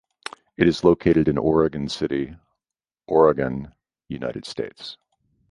[0.57, 2.35] It is located in Oregon City,
[3.07, 3.71] Oregon,
[4.07, 4.97] United States.